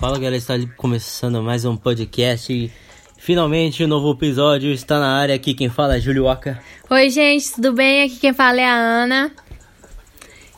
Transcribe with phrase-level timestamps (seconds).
[0.00, 2.72] Fala galera, está começando mais um podcast e
[3.18, 5.34] finalmente o um novo episódio está na área.
[5.34, 6.58] Aqui quem fala é Júlio Waka.
[6.88, 8.04] Oi, gente, tudo bem?
[8.04, 9.30] Aqui quem fala é a Ana.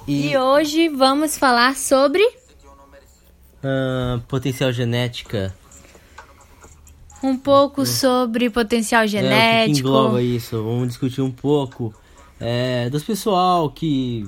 [0.06, 2.22] E, E hoje vamos falar sobre
[3.64, 5.52] ah, potencial genética.
[7.20, 9.88] um pouco sobre potencial É, o que que genético.
[9.88, 10.62] engloba isso?
[10.62, 11.92] Vamos discutir um pouco
[12.38, 14.24] é, dos pessoal que,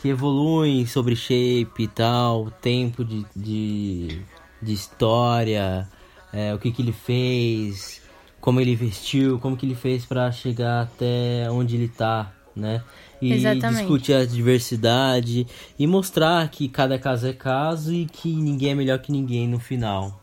[0.00, 4.20] que evoluem sobre shape e tal, tempo de, de,
[4.60, 5.86] de história,
[6.32, 8.00] é, o que, que ele fez,
[8.40, 12.82] como ele vestiu, como que ele fez para chegar até onde ele tá, né?
[13.20, 13.80] E Exatamente.
[13.80, 15.46] discutir a diversidade
[15.78, 19.58] e mostrar que cada caso é caso e que ninguém é melhor que ninguém no
[19.58, 20.22] final.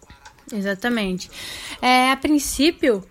[0.52, 1.30] Exatamente.
[1.80, 3.04] É, a princípio,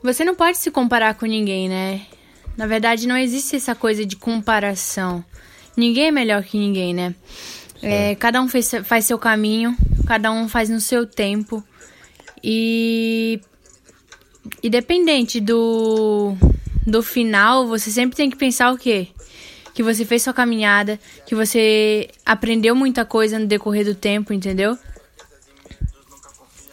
[0.00, 2.06] você não pode se comparar com ninguém, né?
[2.58, 5.24] Na verdade, não existe essa coisa de comparação.
[5.76, 7.14] Ninguém é melhor que ninguém, né?
[7.80, 9.76] É, cada um fez, faz seu caminho,
[10.08, 11.62] cada um faz no seu tempo.
[12.42, 13.40] E
[14.60, 16.34] independente do,
[16.84, 19.06] do final, você sempre tem que pensar o quê?
[19.72, 24.76] Que você fez sua caminhada, que você aprendeu muita coisa no decorrer do tempo, entendeu?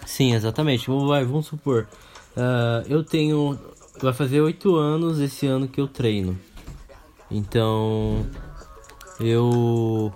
[0.04, 0.88] Sim, exatamente.
[0.88, 1.88] Vamos, vamos supor,
[2.36, 3.60] ah, eu tenho.
[4.02, 6.38] Vai fazer oito anos esse ano que eu treino.
[7.30, 8.26] Então.
[9.20, 10.14] Eu.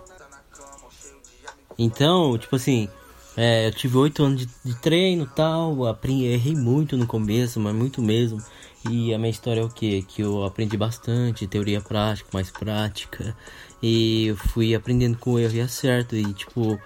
[1.78, 2.90] Então, tipo assim,
[3.38, 5.86] é, eu tive oito anos de, de treino tal.
[5.88, 8.44] Aprendi, errei muito no começo, mas muito mesmo.
[8.90, 10.02] E a minha história é o que?
[10.04, 13.36] Que eu aprendi bastante, teoria prática, mais prática.
[13.82, 16.16] E eu fui aprendendo com o erro e acerto.
[16.16, 16.80] E tipo,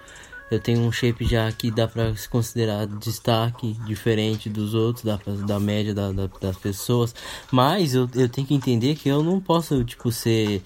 [0.54, 5.18] eu tenho um shape já que dá pra se considerar destaque, diferente dos outros, da,
[5.46, 7.14] da média da, da- das pessoas.
[7.50, 10.62] Mas eu, eu tenho que entender que eu não posso, tipo, ser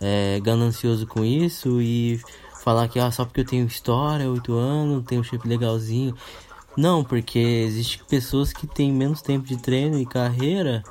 [0.00, 2.20] é, ganancioso com isso e
[2.62, 6.14] falar que ah, só porque eu tenho história, 8 anos, tenho um shape legalzinho.
[6.76, 10.82] Não, porque existe pessoas que têm menos tempo de treino e carreira,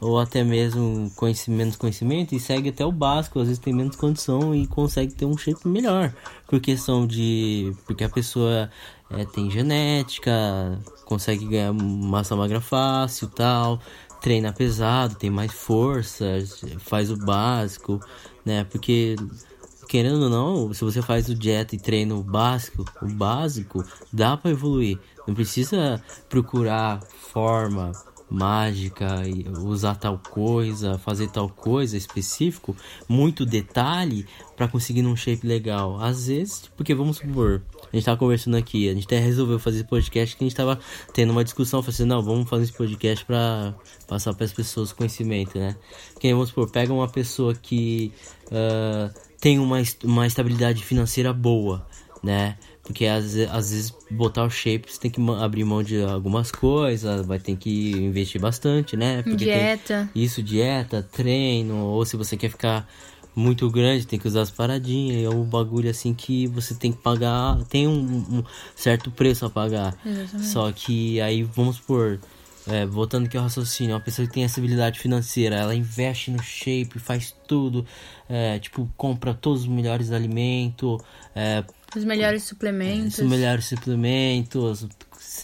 [0.00, 3.96] ou até mesmo conheci- menos conhecimento, e segue até o básico, às vezes tem menos
[3.96, 6.12] condição e consegue ter um shape melhor.
[6.46, 7.72] Por questão de.
[7.86, 8.70] Porque a pessoa
[9.10, 10.32] é, tem genética,
[11.04, 13.80] consegue ganhar massa magra fácil tal,
[14.20, 16.24] treina pesado, tem mais força,
[16.78, 18.00] faz o básico,
[18.44, 18.64] né?
[18.64, 19.16] Porque
[19.88, 23.82] querendo ou não, se você faz o dieta e treino básico, o básico,
[24.12, 24.98] dá pra evoluir.
[25.26, 27.00] Não precisa procurar
[27.32, 27.92] forma
[28.30, 29.22] mágica
[29.64, 32.76] usar tal coisa, fazer tal coisa específico,
[33.08, 36.00] muito detalhe pra conseguir um shape legal.
[36.00, 37.62] Às vezes, porque vamos supor,
[37.92, 40.56] a gente tava conversando aqui, a gente até resolveu fazer esse podcast que a gente
[40.56, 40.78] tava
[41.12, 43.74] tendo uma discussão, falou assim, não, vamos fazer esse podcast pra
[44.06, 45.76] passar para as pessoas conhecimento, né?
[46.12, 48.12] Porque vamos supor, pega uma pessoa que
[48.50, 51.86] ah, tem uma, uma estabilidade financeira boa,
[52.22, 52.56] né?
[52.88, 57.26] Porque às, às vezes botar o shape você tem que abrir mão de algumas coisas,
[57.26, 59.22] vai ter que investir bastante, né?
[59.22, 60.08] Porque Dieta.
[60.14, 62.88] isso, dieta, treino, ou se você quer ficar
[63.36, 67.02] muito grande, tem que usar as paradinhas, é um bagulho assim que você tem que
[67.02, 68.44] pagar, tem um, um
[68.74, 69.94] certo preço a pagar.
[70.40, 72.18] Só que aí vamos supor,
[72.66, 76.42] é, voltando aqui ao raciocínio, uma pessoa que tem essa habilidade financeira, ela investe no
[76.42, 77.84] shape, faz tudo,
[78.30, 81.02] é, tipo, compra todos os melhores alimentos,
[81.36, 81.62] é,
[81.96, 83.18] Os melhores suplementos.
[83.18, 84.86] os melhores suplementos,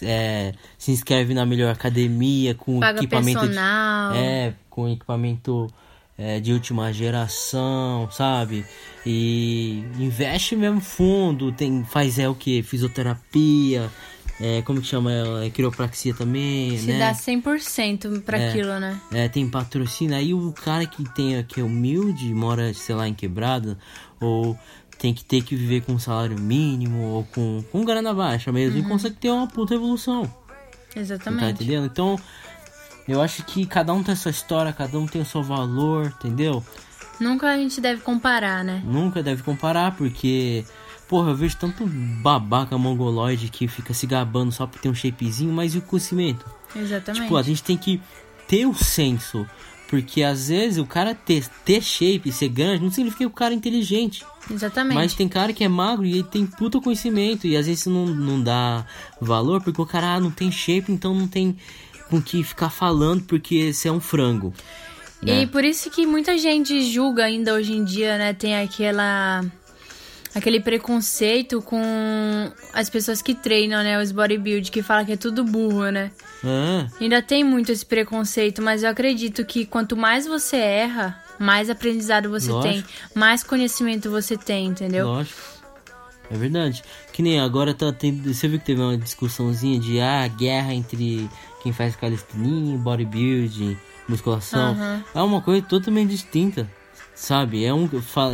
[0.01, 4.13] é, se inscreve na melhor academia com Paga equipamento de- personal.
[4.15, 5.67] é, com equipamento
[6.17, 8.65] é, de última geração, sabe?
[9.05, 12.63] E investe mesmo fundo, tem, faz é o que?
[12.63, 13.89] Fisioterapia,
[14.39, 15.11] é, como que chama?
[15.43, 16.99] É, quiropraxia também, Se né?
[16.99, 18.49] dá 100% pra É.
[18.49, 18.99] aquilo, né?
[19.11, 20.15] É, tem patrocínio.
[20.15, 23.77] Aí o cara que tem que é humilde, mora, sei lá, em quebrada,
[24.21, 24.57] ou
[25.05, 28.79] tem que ter que viver com um salário mínimo, ou com, com grana baixa mesmo,
[28.79, 30.25] e consegue ter uma puta evolução.
[30.25, 31.63] Tá Exatamente.
[31.63, 31.85] entendendo?
[31.85, 32.19] Então,
[33.07, 36.11] eu acho que cada um tem a sua história, cada um tem o seu valor,
[36.17, 36.65] entendeu?
[37.19, 38.81] Nunca a gente deve comparar, né?
[38.83, 40.65] Nunca deve comparar, porque.
[41.07, 45.53] Porra, eu vejo tanto babaca mongoloide que fica se gabando só por ter um shapezinho,
[45.53, 46.43] mas e o conhecimento?
[46.75, 47.21] Exatamente.
[47.21, 48.01] Tipo, a gente tem que
[48.47, 49.45] ter o senso.
[49.87, 53.53] Porque às vezes o cara ter, ter shape, ser grande, não significa que o cara
[53.53, 54.25] é inteligente.
[54.49, 54.95] Exatamente.
[54.95, 57.47] Mas tem cara que é magro e ele tem puta conhecimento.
[57.47, 58.85] E às vezes não, não dá
[59.21, 61.55] valor porque o cara ah, não tem shape, então não tem
[62.09, 64.53] com que ficar falando porque você é um frango.
[65.21, 65.41] Né?
[65.41, 68.33] E por isso que muita gente julga ainda hoje em dia, né?
[68.33, 69.43] Tem aquela
[70.35, 71.81] aquele preconceito com
[72.73, 73.99] as pessoas que treinam, né?
[74.01, 76.11] Os bodybuild, que fala que é tudo burro, né?
[76.43, 81.69] Ah, Ainda tem muito esse preconceito, mas eu acredito que quanto mais você erra, mais
[81.69, 82.73] aprendizado você Lógico.
[82.73, 82.85] tem,
[83.15, 85.07] mais conhecimento você tem, entendeu?
[85.07, 85.55] lógico.
[86.29, 86.83] É verdade.
[87.13, 88.33] Que nem agora tá tendo.
[88.33, 91.29] Você viu que teve uma discussãozinha de ah, guerra entre
[91.61, 93.77] quem faz calistenia, bodybuilding,
[94.09, 94.71] musculação.
[94.71, 95.03] Aham.
[95.13, 96.67] É uma coisa totalmente distinta.
[97.15, 97.63] Sabe?
[97.63, 97.89] É um.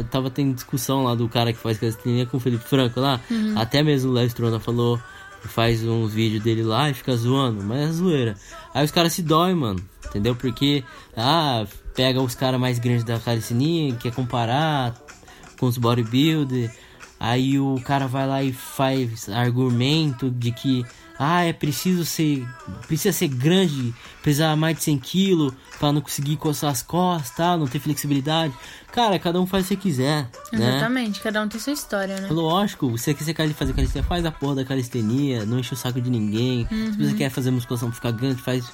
[0.09, 3.21] Tava tendo discussão lá do cara que faz calistenia com o Felipe Franco lá.
[3.55, 4.99] Até mesmo o Léo Strona falou.
[5.43, 8.35] Faz uns vídeos dele lá e fica zoando, mas é zoeira.
[8.75, 9.81] Aí os caras se doem, mano.
[10.07, 10.35] Entendeu?
[10.35, 10.83] Porque,
[11.17, 14.93] ah, pega os caras mais grandes da calistenia, quer comparar
[15.59, 16.71] com os bodybuilder.
[17.19, 20.85] Aí o cara vai lá e faz argumento de que
[21.23, 22.47] ah, é preciso ser
[22.87, 27.55] precisa ser grande, pesar mais de 100 quilos para não conseguir coçar as costas, tá?
[27.55, 28.53] não ter flexibilidade.
[28.91, 30.69] Cara, cada um faz o que quiser, né?
[30.77, 32.27] Exatamente, cada um tem sua história, né?
[32.29, 36.09] Lógico, você quer fazer calistenia, faz a porra da calistenia, não enche o saco de
[36.09, 36.67] ninguém.
[36.67, 38.69] Se você quer fazer musculação ficar grande, faz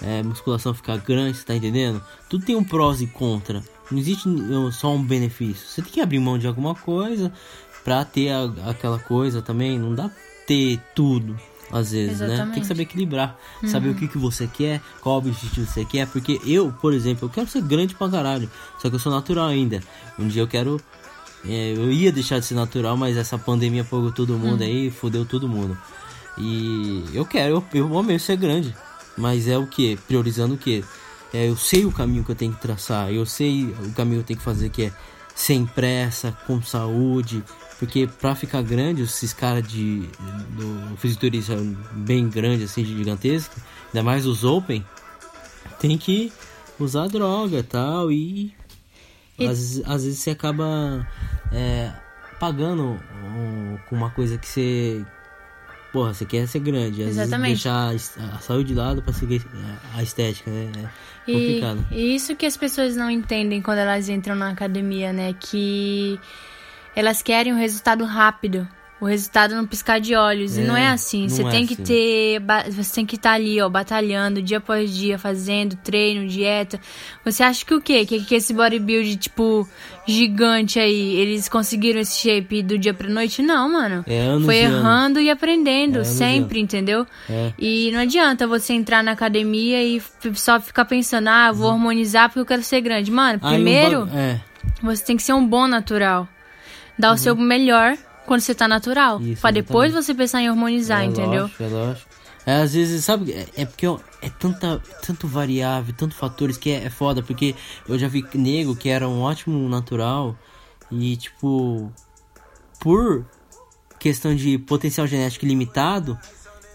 [0.00, 2.02] é, musculação ficar grande, você tá entendendo?
[2.28, 3.62] Tudo tem um prós e contra.
[3.90, 5.66] Não existe uh, só um benefício.
[5.68, 7.30] Você tem que abrir mão de alguma coisa
[7.84, 9.78] pra ter a- aquela coisa também.
[9.78, 10.10] Não dá
[10.46, 11.38] ter tudo.
[11.72, 12.26] Às vezes, né?
[12.26, 12.60] Tem Exatamente.
[12.60, 13.38] que saber equilibrar.
[13.66, 16.06] Saber o que, que você quer, qual objetivo você quer.
[16.06, 18.50] Porque eu, por exemplo, eu quero ser grande pra caralho.
[18.78, 19.80] Só que eu sou natural ainda.
[20.18, 20.78] Um dia eu quero
[21.44, 25.24] é, eu ia deixar de ser natural, mas essa pandemia pegou todo mundo aí, fodeu
[25.24, 25.76] todo mundo.
[26.38, 28.74] E eu quero, eu, eu mesmo ser grande.
[29.16, 29.96] Mas é o que?
[30.06, 30.84] Priorizando o que?
[31.34, 34.20] É, eu sei o caminho que eu tenho que traçar, eu sei o caminho que
[34.20, 34.92] eu tenho que fazer, que é
[35.34, 37.42] sem pressa, com saúde.
[37.78, 40.08] Porque pra ficar grande, esses caras de
[40.50, 41.56] do fisiculturista
[41.92, 43.54] bem grande, assim, gigantesco,
[43.88, 44.84] ainda mais os open,
[45.80, 46.32] tem que
[46.78, 48.54] usar droga e tal e
[49.38, 51.04] E- às, às vezes você acaba
[51.50, 51.92] é,
[52.38, 53.00] pagando
[53.88, 55.04] com uma coisa que você
[55.92, 57.64] porra você quer ser grande às Exatamente.
[57.64, 59.42] vezes deixar a saúde de lado pra seguir
[59.94, 60.70] a- a estética né
[61.26, 65.12] é E, complicado e isso que as pessoas não entendem quando elas entram na academia,
[65.12, 65.34] né?
[65.38, 66.18] Que
[66.96, 68.66] elas querem um resultado rápido.
[69.02, 70.56] O resultado no piscar de olhos.
[70.56, 71.22] e É, não é assim.
[71.22, 71.82] não Você é tem que assim.
[71.82, 72.40] ter.
[72.70, 76.78] Você tem que estar ali, ó, batalhando dia após dia, fazendo treino, dieta.
[77.24, 78.06] Você acha que o quê?
[78.06, 79.68] Que, que esse bodybuild, tipo,
[80.06, 83.42] gigante aí, eles conseguiram esse shape do dia pra noite?
[83.42, 84.04] Não, mano.
[84.06, 84.78] É anos Foi e anos.
[84.78, 87.04] errando e aprendendo, É anos e sempre, entendeu?
[87.28, 87.52] É.
[87.58, 90.00] E não adianta você entrar na academia e
[90.34, 93.10] só ficar pensando, ah, vou hormonizar porque eu quero ser grande.
[93.10, 94.40] Mano, Aí um primeiro, ba- é
[94.80, 96.28] você tem que ser um bom natural.
[96.98, 97.96] Dar o seu melhor
[98.26, 99.18] quando você tá natural.
[99.18, 99.32] Uhum.
[99.32, 100.06] Isso, pra depois exatamente.
[100.06, 101.42] você pensar em hormonizar, é entendeu?
[101.42, 103.86] lógico, é lógico é, às vezes sabe é, é porque
[104.20, 107.54] é tanta tanto variável tanto fatores que é, é foda porque
[107.88, 110.36] eu já vi nego que era um ótimo natural
[110.90, 111.92] e tipo
[112.80, 113.24] por
[114.02, 116.18] questão de potencial genético limitado,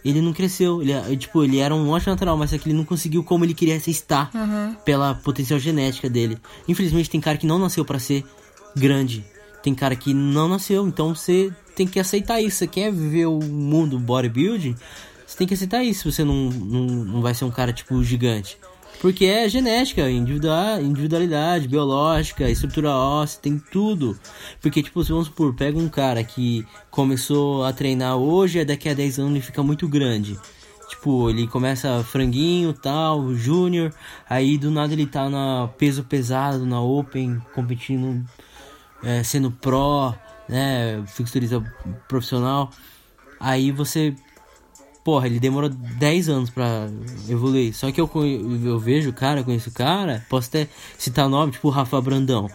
[0.04, 0.82] ele não cresceu.
[0.82, 3.44] Ele, é, tipo, ele era um ótimo natural, mas é que ele não conseguiu como
[3.44, 4.32] ele queria estar
[4.86, 6.38] pela potencial genética dele.
[6.70, 8.24] Infelizmente, tem cara que não nasceu pra ser
[8.74, 9.26] grande.
[9.68, 12.60] Tem cara que não nasceu, então você tem que aceitar isso.
[12.60, 14.74] Você quer viver o mundo bodybuilding,
[15.26, 16.10] você tem que aceitar isso.
[16.10, 18.58] Você não, não, não vai ser um cara, tipo, gigante.
[19.02, 24.18] Porque é genética, individual, individualidade, biológica, estrutura óssea, tem tudo.
[24.62, 29.20] Porque, tipo, vamos supor, pega um cara que começou a treinar hoje, daqui a 10
[29.20, 30.40] anos ele fica muito grande.
[30.88, 33.94] Tipo, ele começa franguinho, tal, júnior,
[34.30, 38.26] aí do nada ele tá na peso pesado, na open, competindo,
[39.04, 40.14] é, sendo pro,
[40.48, 41.62] né, fisiculturista
[42.08, 42.72] profissional.
[43.40, 44.16] Aí você
[45.08, 46.90] Porra, ele demorou 10 anos pra
[47.30, 47.74] evoluir.
[47.74, 48.12] Só que eu,
[48.66, 52.50] eu vejo o cara, conheço o cara, posso até citar nome, tipo o Rafa Brandão.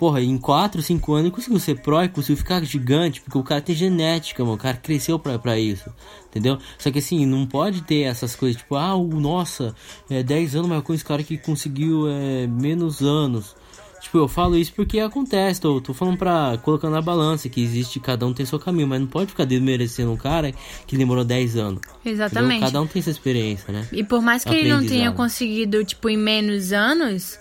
[0.00, 3.44] Porra, em 4, 5 anos ele conseguiu ser pro e conseguiu ficar gigante, porque o
[3.44, 4.56] cara tem genética, mano.
[4.56, 5.88] O cara cresceu pra, pra isso,
[6.26, 6.58] entendeu?
[6.76, 9.72] Só que assim, não pode ter essas coisas, tipo, ah, o, nossa,
[10.10, 13.54] é 10 anos, mas eu conheço cara que conseguiu é, menos anos.
[14.02, 18.00] Tipo, eu falo isso porque acontece, tô, tô falando pra colocar na balança que existe,
[18.00, 20.52] cada um tem seu caminho, mas não pode ficar desmerecendo um cara
[20.86, 21.80] que demorou 10 anos.
[22.00, 22.12] entendeu?
[22.12, 22.60] Exatamente.
[22.60, 23.86] Cada um tem essa experiência, né?
[23.92, 27.38] E por mais que ele não tenha conseguido, tipo, em menos anos,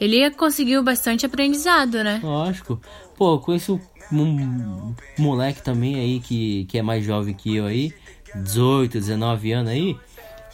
[0.00, 2.20] Ele conseguiu bastante aprendizado, né?
[2.22, 2.80] Lógico.
[3.16, 7.92] Pô, eu conheço um moleque também aí que, que é mais jovem que eu aí,
[8.34, 9.96] 18, 19 anos aí.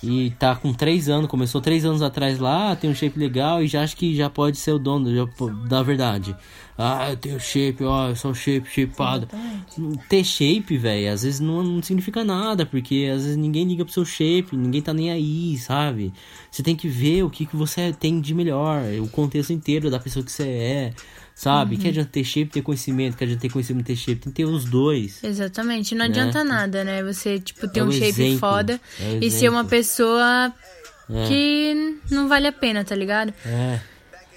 [0.05, 3.67] E tá com 3 anos, começou 3 anos atrás lá, tem um shape legal e
[3.67, 5.27] já acho que já pode ser o dono já,
[5.69, 6.37] da verdade.
[6.77, 9.29] Ah, eu tenho shape, ó, eu sou shape, shapeado.
[10.09, 13.95] Ter shape, velho, às vezes não, não significa nada, porque às vezes ninguém liga pro
[13.95, 16.13] seu shape, ninguém tá nem aí, sabe?
[16.51, 20.01] Você tem que ver o que, que você tem de melhor, o contexto inteiro da
[20.01, 20.93] pessoa que você é,
[21.35, 21.75] sabe?
[21.75, 21.81] Uhum.
[21.81, 24.45] Que adianta ter shape ter conhecimento, que adianta ter conhecimento ter shape, tem que ter
[24.45, 25.23] os dois.
[25.23, 26.11] Exatamente, não né?
[26.11, 27.03] adianta nada, né?
[27.03, 30.53] Você, tipo, ter é um shape exemplo, foda é e ser uma pessoa
[31.11, 31.29] é.
[31.29, 33.33] que não vale a pena, tá ligado?
[33.45, 33.94] É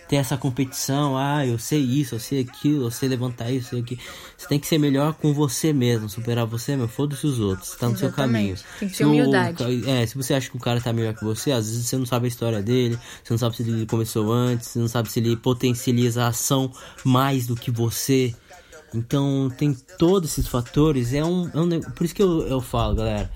[0.08, 3.70] ter essa competição, ah, eu sei isso, eu sei aquilo, eu sei levantar isso, eu
[3.72, 4.02] sei aquilo.
[4.38, 7.88] Você tem que ser melhor com você mesmo, superar você mesmo, foda-se os outros, tá
[7.88, 8.00] no Exatamente.
[8.00, 8.56] seu caminho.
[8.80, 9.64] Tem que ter humildade.
[9.64, 11.98] O, é, se você acha que o cara tá melhor que você, às vezes você
[11.98, 15.12] não sabe a história dele, você não sabe se ele começou antes, você não sabe
[15.12, 16.72] se ele potencializa a ação
[17.04, 18.34] mais do que você.
[18.94, 22.96] Então tem todos esses fatores, é um, é um por isso que eu, eu falo,
[22.96, 23.30] galera,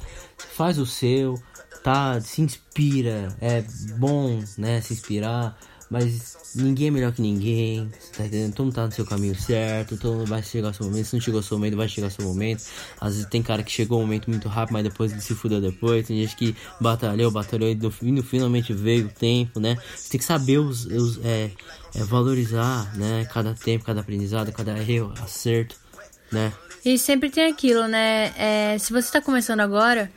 [0.56, 1.38] faz o seu,
[1.84, 3.62] tá, se inspira, é
[3.98, 5.58] bom, né, se inspirar
[5.92, 8.54] mas ninguém é melhor que ninguém, tá entendendo?
[8.54, 11.06] Todo mundo tá no seu caminho certo, todo mundo vai chegar ao seu momento.
[11.06, 12.64] Se não chegou ao seu momento, vai chegar ao seu momento.
[13.02, 15.60] Às vezes tem cara que chegou ao momento muito rápido, mas depois ele se fudeu
[15.60, 16.08] depois.
[16.08, 19.78] Tem gente que batalhou, batalhou e no, no finalmente veio o tempo, né?
[20.10, 21.52] Tem que saber os, os é,
[21.94, 23.26] é, valorizar, né?
[23.26, 25.76] Cada tempo, cada aprendizado, cada erro, acerto,
[26.32, 26.54] né?
[26.86, 28.34] E sempre tem aquilo, né?
[28.38, 30.10] É, se você tá começando agora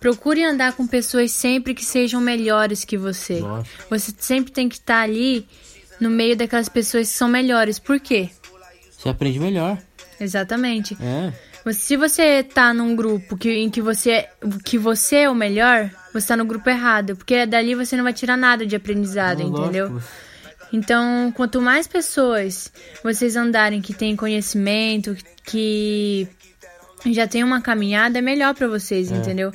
[0.00, 3.40] Procure andar com pessoas sempre que sejam melhores que você.
[3.40, 3.68] Nossa.
[3.90, 5.46] Você sempre tem que estar ali
[6.00, 7.78] no meio daquelas pessoas que são melhores.
[7.78, 8.28] Por quê?
[8.90, 9.78] Você aprende melhor.
[10.20, 10.96] Exatamente.
[11.00, 11.32] É.
[11.72, 14.28] Se você tá num grupo que, em que você,
[14.64, 17.16] que você é o melhor, você tá no grupo errado.
[17.16, 19.88] Porque dali você não vai tirar nada de aprendizado, não, entendeu?
[19.88, 20.26] Lógico.
[20.72, 22.72] Então, quanto mais pessoas
[23.02, 26.28] vocês andarem que têm conhecimento, que
[27.06, 29.16] já tem uma caminhada, é melhor para vocês, é.
[29.16, 29.52] entendeu?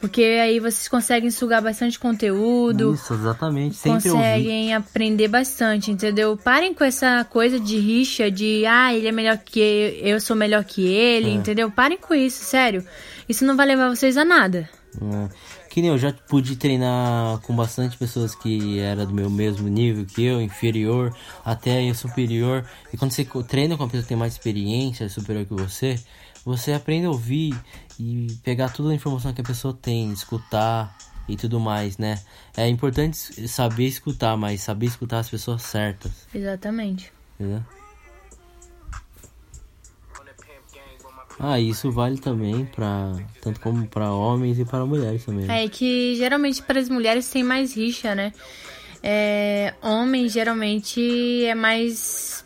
[0.00, 2.94] Porque aí vocês conseguem sugar bastante conteúdo.
[2.94, 3.74] Isso, exatamente.
[3.74, 4.72] Sempre conseguem ouvir.
[4.72, 6.36] aprender bastante, entendeu?
[6.36, 10.36] Parem com essa coisa de rixa, de ah, ele é melhor que eu, eu sou
[10.36, 11.32] melhor que ele, é.
[11.32, 11.68] entendeu?
[11.70, 12.84] Parem com isso, sério.
[13.28, 14.68] Isso não vai levar vocês a nada.
[15.02, 15.28] É.
[15.68, 20.06] Que nem eu já pude treinar com bastante pessoas que era do meu mesmo nível
[20.06, 21.12] que eu, inferior,
[21.44, 22.64] até superior.
[22.92, 25.98] E quando você treina com uma pessoa que tem mais experiência, superior que você,
[26.44, 27.54] você aprende a ouvir
[27.98, 30.96] e pegar toda a informação que a pessoa tem, escutar
[31.28, 32.20] e tudo mais, né?
[32.56, 33.16] É importante
[33.48, 36.26] saber escutar, mas saber escutar as pessoas certas.
[36.34, 37.12] Exatamente.
[37.38, 37.62] Entendeu?
[41.40, 45.46] Ah, isso vale também para tanto como para homens e para mulheres também.
[45.46, 45.64] Né?
[45.64, 48.32] É que geralmente para as mulheres tem mais rixa, né?
[49.00, 52.44] É, homem geralmente é mais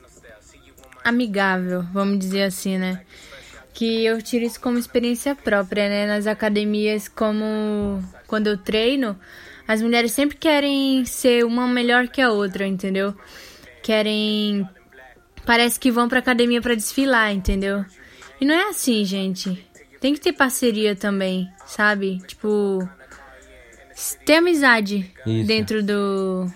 [1.03, 3.03] amigável, vamos dizer assim, né?
[3.75, 6.07] Que eu tiro isso como experiência própria, né?
[6.07, 9.19] Nas academias, como quando eu treino,
[9.67, 13.15] as mulheres sempre querem ser uma melhor que a outra, entendeu?
[13.83, 14.69] Querem.
[15.47, 17.85] Parece que vão pra academia para desfilar, entendeu?
[18.41, 19.67] E não é assim, gente.
[20.01, 22.21] Tem que ter parceria também, sabe?
[22.27, 22.87] Tipo.
[24.25, 25.47] Ter amizade isso.
[25.47, 26.47] dentro do.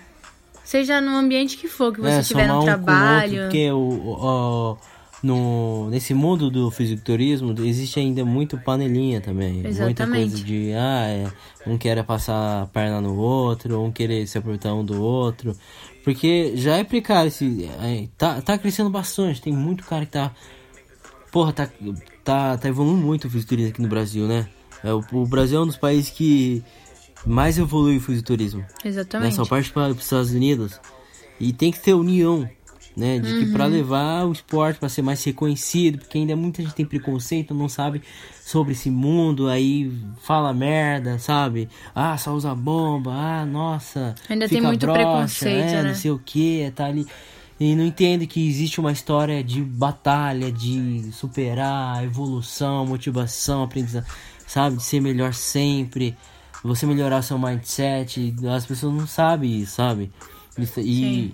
[0.63, 3.43] Seja no ambiente que for, que você é, estiver no trabalho.
[3.43, 4.77] Outro, porque o, o
[5.23, 9.65] no, nesse mundo do fisiculturismo existe ainda muito panelinha também.
[9.65, 9.83] Exatamente.
[9.83, 11.27] Muita coisa de, ah, é,
[11.65, 15.55] um quer passar a perna no outro, um querer se aproveitar um do outro.
[16.03, 20.31] Porque já é precário, esse, é, tá, tá crescendo bastante, tem muito cara que tá...
[21.31, 21.69] Porra, tá,
[22.23, 24.47] tá, tá evoluindo muito o fisiculturismo aqui no Brasil, né?
[24.83, 26.63] É, o, o Brasil é um dos países que
[27.25, 28.63] mais evolui o fisiculturismo.
[28.85, 29.31] Exatamente.
[29.31, 30.79] Nessa parte para os Estados Unidos.
[31.39, 32.49] E tem que ter união
[32.97, 33.19] né?
[33.19, 33.39] De uhum.
[33.45, 37.53] que para levar o esporte para ser mais reconhecido, porque ainda muita gente tem preconceito,
[37.53, 38.01] não sabe
[38.43, 41.69] sobre esse mundo, aí fala merda, sabe?
[41.93, 44.15] Ah, só usa bomba, ah, nossa.
[44.27, 45.89] Ainda tem muito broxa, preconceito, é, né?
[45.89, 47.05] Não sei o que, tá ali.
[47.59, 54.07] E não entende que existe uma história de batalha, de superar, evolução, motivação, aprendizado,
[54.47, 54.77] sabe?
[54.77, 56.17] De ser melhor sempre,
[56.63, 58.33] você melhorar seu mindset.
[58.55, 60.11] As pessoas não sabem isso, sabe?
[60.57, 61.33] E, Sim.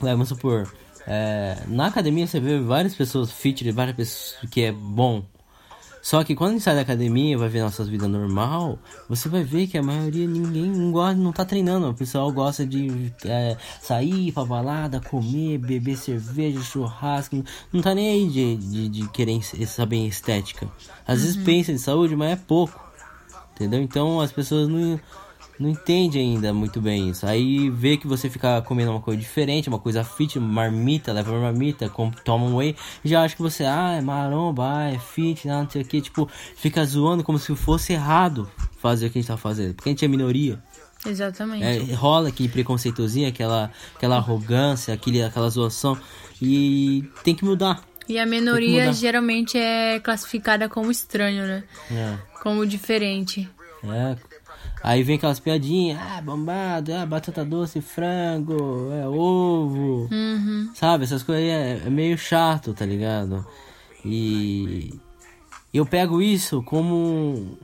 [0.00, 0.66] vamos supor,
[1.06, 5.24] é, na academia você vê várias pessoas fit, várias pessoas que é bom.
[6.06, 9.42] Só que quando a gente sai da academia vai ver nossas vidas normal, você vai
[9.42, 11.88] ver que a maioria ninguém não gosta, não tá treinando.
[11.88, 17.44] O pessoal gosta de é, sair pra balada, comer, beber cerveja, churrasco.
[17.72, 20.68] Não tá nem aí de, de, de querer saber estética.
[21.04, 21.24] Às uhum.
[21.24, 22.80] vezes pensa em saúde, mas é pouco.
[23.56, 23.82] Entendeu?
[23.82, 25.00] Então as pessoas não
[25.58, 27.26] não entende ainda muito bem isso.
[27.26, 31.40] Aí vê que você fica comendo uma coisa diferente, uma coisa fit, marmita, leva uma
[31.40, 31.90] marmita,
[32.24, 35.82] toma um whey, já acha que você, ah, é maromba, ah, é fit, não sei
[35.82, 39.36] o que, tipo, fica zoando como se fosse errado fazer o que a gente tá
[39.36, 40.62] fazendo, porque a gente é minoria.
[41.04, 41.64] Exatamente.
[41.64, 45.96] É, rola aquele preconceitozinho, aquela, aquela arrogância, aquele, aquela zoação,
[46.42, 47.82] e tem que mudar.
[48.08, 51.64] E a minoria geralmente é classificada como estranho, né?
[51.90, 52.16] É.
[52.40, 53.48] Como diferente.
[53.84, 54.16] É.
[54.82, 60.08] Aí vem aquelas piadinhas, ah, bombado, ah, batata doce, frango, é ovo.
[60.12, 60.70] Uhum.
[60.74, 63.44] Sabe, essas coisas aí é, é meio chato, tá ligado?
[64.04, 64.94] E
[65.74, 67.58] eu pego isso como.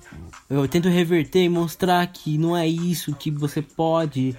[0.50, 4.36] Eu tento reverter e mostrar que não é isso, que você pode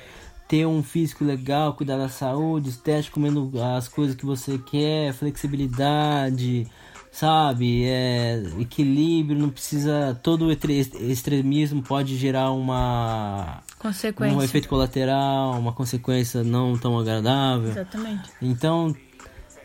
[0.48, 6.68] ter um físico legal, cuidar da saúde, estético, comendo as coisas que você quer, flexibilidade,
[7.14, 7.86] sabe?
[7.86, 10.20] É, equilíbrio, não precisa.
[10.22, 13.62] Todo extremismo pode gerar uma.
[13.78, 14.38] Consequência.
[14.38, 17.70] Um efeito colateral, uma consequência não tão agradável.
[17.70, 18.30] Exatamente.
[18.42, 18.96] Então,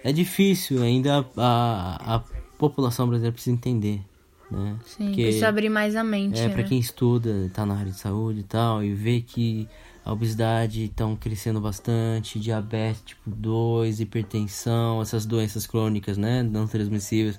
[0.05, 2.23] é difícil ainda a, a
[2.59, 4.03] população brasileira precisa entender.
[4.51, 4.77] Né?
[4.85, 6.39] Sim, que, precisa abrir mais a mente.
[6.39, 6.55] É, né?
[6.55, 9.69] para quem estuda, tá na área de saúde e tal, e vê que
[10.09, 17.39] a obesidade estão crescendo bastante, diabetes tipo 2, hipertensão, essas doenças crônicas, né, não transmissíveis,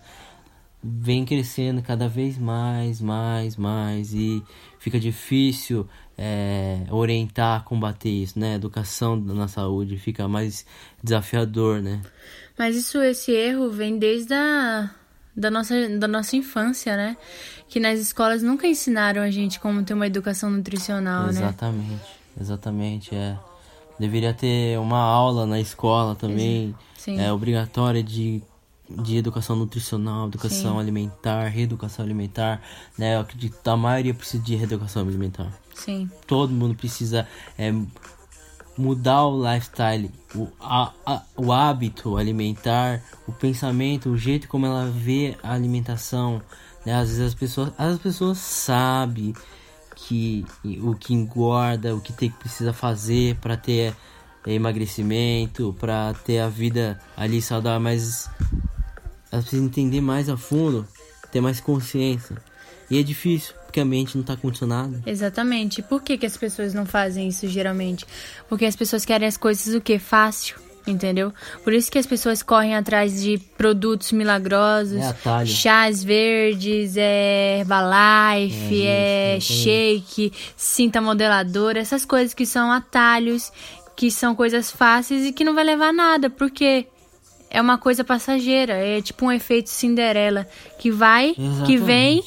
[0.83, 4.43] vem crescendo cada vez mais, mais, mais e
[4.77, 8.55] fica difícil é, orientar, combater isso, né?
[8.55, 10.63] Educação na saúde fica mais
[11.03, 12.01] desafiador, né?
[12.57, 14.91] Mas isso, esse erro vem desde a
[15.35, 17.17] da nossa, da nossa infância, né?
[17.67, 21.87] Que nas escolas nunca ensinaram a gente como ter uma educação nutricional, Exatamente.
[21.89, 21.95] né?
[21.95, 22.18] Exatamente,
[23.11, 23.37] é.
[23.99, 27.19] Deveria ter uma aula na escola também, Sim.
[27.19, 28.41] é obrigatória de,
[28.89, 30.79] de educação nutricional, educação Sim.
[30.79, 32.61] alimentar, reeducação alimentar,
[32.97, 33.15] né?
[33.15, 35.51] Eu acredito que a maioria precisa de reeducação alimentar.
[35.73, 36.09] Sim.
[36.25, 37.27] Todo mundo precisa
[37.57, 37.73] é,
[38.77, 44.89] mudar o lifestyle, o, a, a, o hábito alimentar, o pensamento, o jeito como ela
[44.89, 46.41] vê a alimentação.
[46.85, 46.93] Né?
[46.93, 49.33] Às vezes as pessoas, as pessoas sabem
[50.07, 50.45] que
[50.81, 53.95] o que engorda, o que tem que precisa fazer para ter
[54.45, 58.29] emagrecimento, para ter a vida ali saudável, mas
[59.31, 60.87] elas precisam entender mais a fundo,
[61.31, 62.37] ter mais consciência.
[62.89, 65.01] E é difícil, porque a mente não está condicionada.
[65.05, 65.83] Exatamente.
[65.83, 68.05] Por que, que as pessoas não fazem isso geralmente?
[68.47, 69.99] Porque as pessoas querem as coisas o que?
[69.99, 71.31] Fácil entendeu?
[71.63, 78.85] Por isso que as pessoas correm atrás de produtos milagrosos, é chás verdes, é Herbalife,
[78.85, 83.51] é, é shake, cinta modeladora, essas coisas que são atalhos,
[83.95, 86.87] que são coisas fáceis e que não vai levar nada, porque
[87.49, 91.65] é uma coisa passageira, é tipo um efeito Cinderela que vai, Exatamente.
[91.65, 92.23] que vem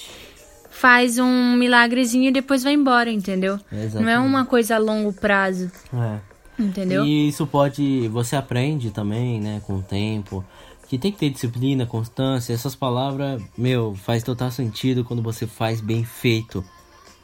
[0.71, 3.61] faz um milagrezinho e depois vai embora, entendeu?
[3.71, 4.03] Exatamente.
[4.03, 5.71] Não é uma coisa a longo prazo.
[5.95, 6.32] É.
[6.59, 7.05] Entendeu?
[7.05, 8.09] E isso pode.
[8.09, 10.45] Você aprende também, né, com o tempo.
[10.89, 12.53] Que tem que ter disciplina, constância.
[12.53, 16.63] Essas palavras, meu, faz total sentido quando você faz bem feito,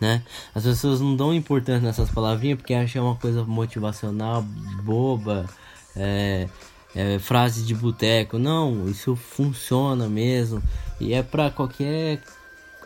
[0.00, 0.22] né?
[0.54, 4.42] As pessoas não dão importância nessas palavrinhas porque acham uma coisa motivacional,
[4.82, 5.44] boba,
[5.94, 6.48] é,
[6.94, 8.38] é, frase de boteco.
[8.38, 10.62] Não, isso funciona mesmo.
[10.98, 12.22] E é para qualquer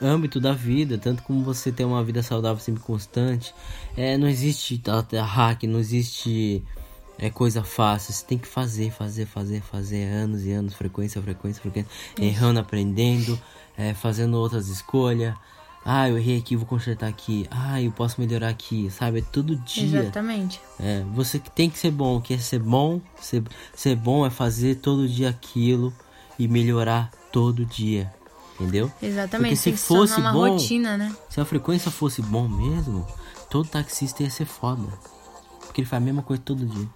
[0.03, 3.55] âmbito da vida, tanto como você ter uma vida saudável sempre constante.
[3.97, 4.83] É, não existe
[5.25, 6.62] hack, não existe
[7.19, 8.12] é coisa fácil.
[8.12, 12.25] Você tem que fazer, fazer, fazer, fazer anos e anos, frequência, frequência, frequência, Isso.
[12.25, 13.41] errando, aprendendo,
[13.77, 15.35] é, fazendo outras escolhas.
[15.85, 17.47] Ah, eu errei aqui, vou consertar aqui.
[17.51, 19.19] Ah, eu posso melhorar aqui, sabe?
[19.19, 20.01] É todo dia.
[20.01, 20.61] Exatamente.
[20.79, 22.21] É, você tem que ser bom.
[22.21, 23.01] Quer ser bom?
[23.21, 23.43] Ser,
[23.75, 25.93] ser bom é fazer todo dia aquilo
[26.38, 28.12] e melhorar todo dia.
[28.61, 28.91] Entendeu?
[29.03, 29.57] Exatamente.
[29.57, 31.15] Porque se fosse uma bom, rotina, né?
[31.29, 33.07] se a frequência fosse bom mesmo,
[33.51, 34.87] todo taxista ia ser foda.
[35.61, 36.88] Porque ele faz a mesma coisa todo dia.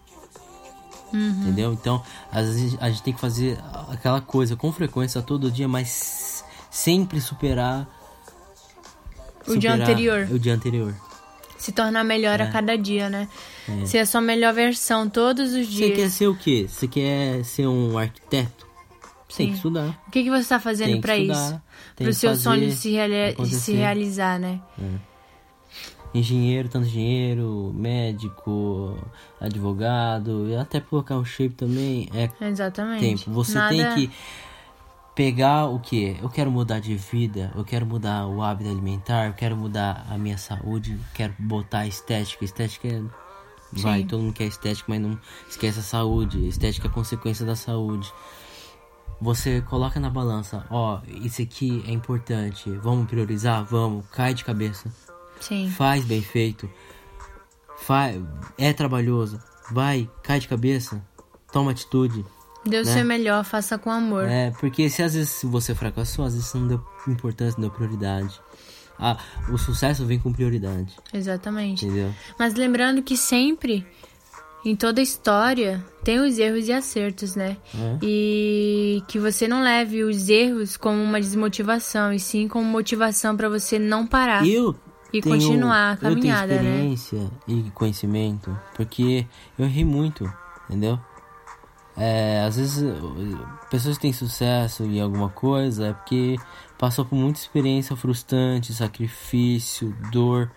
[1.13, 1.43] Uhum.
[1.43, 1.73] Entendeu?
[1.73, 6.45] Então, às vezes a gente tem que fazer aquela coisa com frequência todo dia, mas
[6.71, 7.89] sempre superar
[9.47, 10.29] o superar dia anterior.
[10.31, 10.95] O dia anterior.
[11.57, 12.45] Se tornar melhor é.
[12.45, 13.29] a cada dia, né?
[13.69, 13.87] É.
[13.87, 15.91] Ser a sua melhor versão todos os dias.
[15.91, 16.67] Você quer ser o quê?
[16.69, 18.66] Você quer ser um arquiteto?
[19.35, 20.01] Tem que estudar.
[20.07, 21.61] O que, que você está fazendo para isso?
[21.97, 24.61] Para o seu sonho se, reali se realizar, né?
[24.81, 25.17] É.
[26.15, 28.97] Engenheiro, tanto engenheiro, médico,
[29.41, 33.01] advogado, até colocar o shape também é Exatamente.
[33.01, 33.31] tempo.
[33.33, 33.77] Você Nada...
[33.77, 34.11] tem que
[35.15, 36.17] pegar o que?
[36.23, 40.17] Eu quero mudar de vida, eu quero mudar o hábito alimentar, eu quero mudar a
[40.17, 42.45] minha saúde, quero botar estética.
[42.45, 43.03] Estética é.
[43.73, 44.07] Vai, Sim.
[44.07, 45.19] todo mundo quer estética, mas não
[45.51, 46.47] esquece a saúde.
[46.47, 48.11] Estética é consequência da saúde
[49.21, 54.93] você coloca na balança, ó, isso aqui é importante, vamos priorizar, vamos, cai de cabeça.
[55.41, 55.71] Sim.
[55.71, 56.69] Faz bem feito.
[57.79, 58.11] fa
[58.59, 61.03] é trabalhoso, vai, cai de cabeça,
[61.53, 62.25] toma atitude.
[62.65, 62.93] Dê o né?
[62.93, 64.25] seu melhor, faça com amor.
[64.25, 68.41] É, porque se às vezes você fracassou, às vezes não deu importância, não deu prioridade.
[68.99, 69.19] Ah,
[69.51, 71.85] o sucesso vem com prioridade, Exatamente.
[71.85, 72.13] entendeu?
[72.39, 73.87] Mas lembrando que sempre,
[74.67, 77.57] em toda história, tem os erros e acertos, né?
[77.73, 77.99] É.
[78.03, 83.49] E que você não leve os erros como uma desmotivação, e sim como motivação pra
[83.49, 84.45] você não parar.
[84.45, 84.75] Eu
[85.13, 86.63] E tenho, continuar a eu tenho caminhada, né?
[86.63, 89.25] experiência e conhecimento, porque
[89.57, 90.29] eu errei muito,
[90.65, 90.99] entendeu?
[91.97, 92.85] É, às vezes
[93.71, 96.37] pessoas que têm sucesso em alguma coisa é porque
[96.77, 100.51] passou por muita experiência frustrante, sacrifício, dor.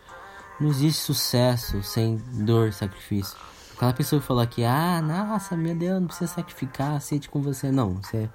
[0.60, 3.38] Não existe sucesso sem dor e sacrifício.
[3.80, 7.72] Aquela pessoa que fala que, ah, nossa, meu Deus, não precisa sacrificar, aceite com você.
[7.72, 8.30] Não, isso é,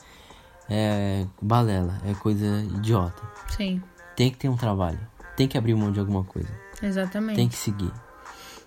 [0.70, 3.22] é balela, é coisa idiota.
[3.54, 3.82] Sim,
[4.16, 4.98] Tem que ter um trabalho,
[5.36, 6.48] tem que abrir mão de alguma coisa,
[6.82, 7.36] exatamente.
[7.36, 7.92] tem que seguir,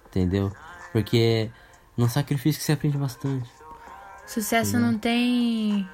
[0.06, 0.52] entendeu?
[0.94, 1.50] Porque
[1.98, 3.50] no sacrifício que você aprende bastante.
[4.28, 5.90] Sucesso não tem.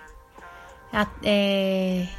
[1.23, 2.09] É.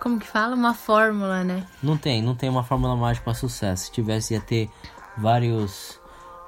[0.00, 0.56] Como que fala?
[0.56, 1.66] Uma fórmula, né?
[1.82, 3.84] Não tem, não tem uma fórmula mágica para sucesso.
[3.84, 4.70] Se tivesse, ia ter
[5.18, 5.97] vários.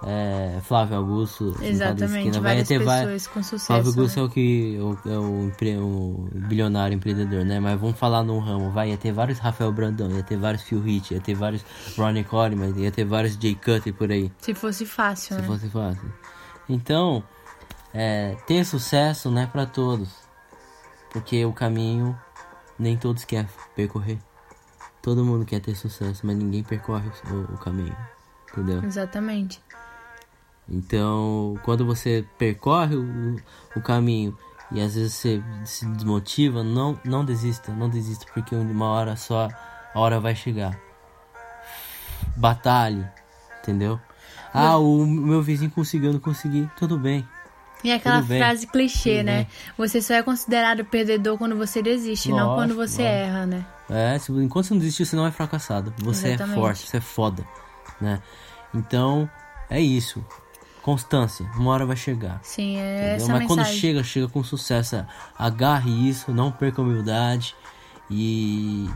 [0.03, 1.55] É, Flávio Augusto.
[1.61, 2.41] em Exatamente, esquina.
[2.41, 3.67] várias ter pessoas com sucesso.
[3.67, 4.23] Flávio Augusto né?
[4.23, 7.61] é o que é o, empre- o bilionário empreendedor, né?
[7.61, 10.83] Mas vamos falar num ramo, vai, ia ter vários Rafael Brandão, ia ter vários Phil
[10.89, 11.63] Heath, ia ter vários
[11.99, 14.33] Ronnie Coleman, ia ter vários Jay Cutler por aí.
[14.39, 15.47] Se fosse fácil, se né?
[15.47, 16.11] fosse fácil.
[16.67, 17.23] Então,
[17.93, 20.09] é, ter sucesso não é pra todos.
[21.13, 22.17] Porque o caminho
[22.79, 24.19] nem todos querem percorrer.
[25.03, 27.97] Todo mundo quer ter sucesso, mas ninguém percorre o, o caminho.
[28.53, 28.83] Entendeu?
[28.85, 29.61] Exatamente.
[30.71, 33.37] Então, quando você percorre o,
[33.75, 34.37] o caminho
[34.71, 39.49] e às vezes você se desmotiva, não, não desista, não desista, porque uma hora só
[39.93, 40.79] a hora vai chegar.
[42.37, 43.05] Batalhe,
[43.61, 44.01] entendeu?
[44.53, 47.27] Ah, o meu vizinho conseguiu, não consegui, tudo bem.
[47.83, 49.37] E aquela Tudo bem, frase clichê, tudo né?
[49.37, 49.47] bem.
[49.79, 53.65] Você só é considerado perdedor quando você desiste, não Lógico, quando você erra, né?
[53.89, 55.93] É, se, enquanto você não desistir, você não é fracassado.
[56.03, 56.59] Você Exatamente.
[56.59, 57.47] é forte, você é foda,
[58.01, 58.21] né?
[58.75, 59.29] Então,
[59.71, 60.25] é isso.
[60.83, 62.41] Constância, uma hora vai chegar.
[62.43, 63.17] Sim, é Entendeu?
[63.17, 65.05] essa Mas quando chega, chega com sucesso.
[65.39, 67.55] Agarre isso, não perca a humildade
[68.11, 68.89] e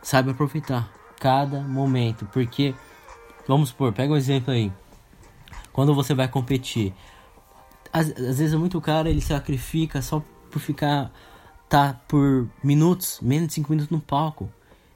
[0.00, 2.26] saiba aproveitar cada momento.
[2.32, 2.74] Porque,
[3.48, 4.72] vamos supor, pega um exemplo aí.
[5.72, 6.94] Quando você vai competir,
[7.92, 11.10] às, às vezes muito cara ele sacrifica só por ficar
[11.68, 14.48] tá por minutos, menos de 5 minutos no palco.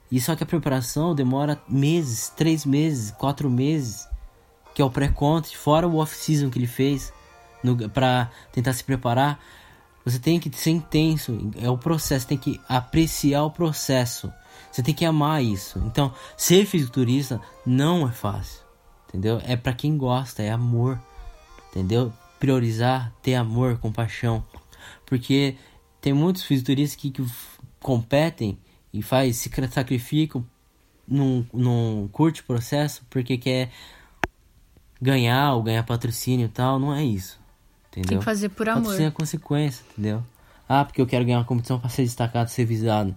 [0.09, 4.07] E só que a preparação demora meses, 3 meses, 4 meses
[4.73, 7.13] que é o pré-contest, fora o off-season que ele fez
[7.93, 9.39] pra tentar se preparar.
[10.05, 14.31] Você tem que ser intenso, é o processo, tem que apreciar o processo.
[14.71, 15.79] Você tem que amar isso.
[15.85, 18.61] Então, ser fisiculturista não é fácil,
[19.07, 19.41] entendeu?
[19.43, 20.99] É pra quem gosta, é amor,
[21.69, 22.13] entendeu?
[22.39, 24.43] Priorizar, ter amor, compaixão.
[25.05, 25.57] Porque
[25.99, 27.25] tem muitos fisiculturistas que, que
[27.81, 28.57] competem
[28.93, 30.45] e faz, se sacrificam
[31.07, 33.71] num, num curto processo porque quer
[35.01, 37.39] ganhar ou ganhar patrocínio e tal, não é isso.
[37.89, 38.09] Entendeu?
[38.09, 38.83] Tem que fazer por amor.
[38.83, 40.23] Patrocínio é consequência, entendeu?
[40.67, 43.15] Ah, porque eu quero ganhar uma competição para ser destacado, ser visado.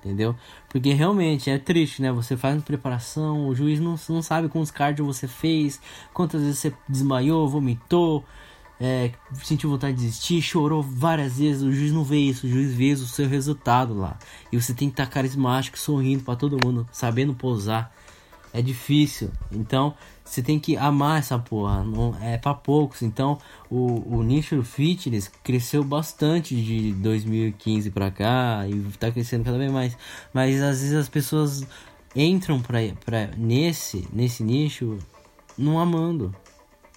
[0.00, 0.34] Entendeu?
[0.68, 2.12] Porque realmente é triste, né?
[2.12, 5.80] Você faz uma preparação, o juiz não, não sabe quantos cardio você fez,
[6.14, 8.24] quantas vezes você desmaiou, vomitou,
[8.80, 9.10] é,
[9.42, 11.62] sentiu vontade de desistir, chorou várias vezes.
[11.62, 14.16] O juiz não vê isso, o juiz vê o seu resultado lá.
[14.52, 17.92] E você tem que estar carismático, sorrindo para todo mundo, sabendo pousar.
[18.52, 19.30] É difícil.
[19.52, 21.82] Então, você tem que amar essa porra.
[21.84, 23.02] Não, é pra poucos.
[23.02, 23.38] Então,
[23.70, 29.58] o, o nicho do fitness cresceu bastante de 2015 pra cá e tá crescendo cada
[29.58, 29.96] vez mais.
[30.32, 31.66] Mas às vezes as pessoas
[32.14, 34.98] entram pra, pra nesse, nesse nicho
[35.56, 36.34] não amando.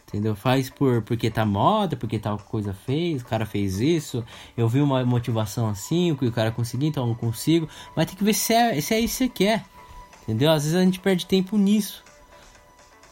[0.08, 0.36] Entendeu?
[0.36, 4.26] Faz por porque tá moda, porque tal coisa fez, o cara fez isso.
[4.58, 7.68] Eu vi uma motivação assim, que o cara conseguiu, então eu não consigo.
[7.96, 9.66] Mas tem que ver se é, se é isso que você quer.
[10.32, 10.50] Entendeu?
[10.50, 12.02] Às vezes a gente perde tempo nisso.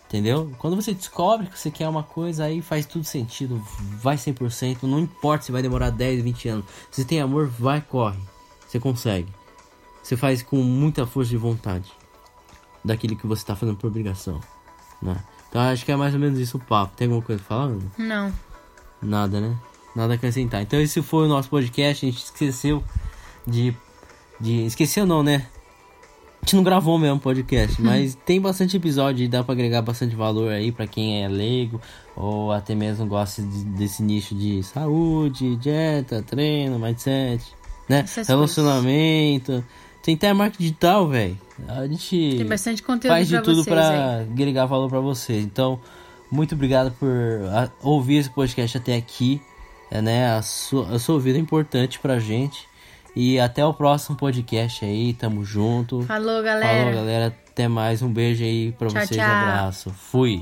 [0.07, 0.49] Entendeu?
[0.57, 3.61] Quando você descobre que você quer uma coisa, aí faz tudo sentido.
[4.01, 4.83] Vai 100%.
[4.83, 6.65] Não importa se vai demorar 10, 20 anos.
[6.89, 8.17] Se tem amor, vai, corre.
[8.65, 9.27] Você consegue.
[10.01, 11.91] Você faz com muita força de vontade.
[12.85, 14.39] Daquilo que você tá fazendo por obrigação.
[15.01, 15.21] Né?
[15.49, 16.95] Então acho que é mais ou menos isso o papo.
[16.95, 17.65] Tem alguma coisa pra falar?
[17.65, 17.91] Ana?
[17.97, 18.33] Não.
[19.01, 19.57] Nada, né?
[19.93, 20.61] Nada a acrescentar.
[20.61, 22.05] Então esse foi o nosso podcast.
[22.05, 22.81] A gente esqueceu
[23.45, 23.75] de.
[24.39, 25.47] de esqueceu não, né?
[26.49, 30.51] Gente não gravou mesmo podcast, mas tem bastante episódio e dá pra agregar bastante valor
[30.51, 31.79] aí pra quem é leigo
[32.15, 37.45] ou até mesmo gosta de- desse nicho de saúde, dieta, treino, mindset,
[37.87, 37.99] né?
[37.99, 39.63] Essas Relacionamento.
[40.01, 41.37] Tem até marketing digital, velho.
[41.67, 44.21] A gente Tem bastante conteúdo faz de pra tudo aí.
[44.31, 45.43] agregar valor pra vocês.
[45.43, 45.79] Então,
[46.31, 47.07] Muito obrigado por
[47.51, 49.39] a, ouvir esse podcast até aqui.
[49.91, 50.31] É, né?
[50.31, 52.68] A sua, a sua vida é importante pra gente.
[53.21, 55.13] E até o próximo podcast aí.
[55.13, 56.03] Tamo junto.
[56.03, 56.79] Falou, galera.
[56.85, 57.35] Falou, galera.
[57.51, 58.01] Até mais.
[58.01, 59.19] Um beijo aí pra Tchau, vocês.
[59.19, 59.25] tchau.
[59.29, 59.89] Abraço.
[59.89, 60.41] Fui.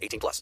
[0.01, 0.39] 18 plus.